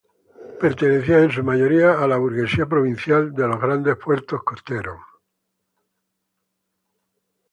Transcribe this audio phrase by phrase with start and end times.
[0.59, 4.97] Pertenecían, en su mayoría, a la burguesía provincial de los grandes puertos costeros.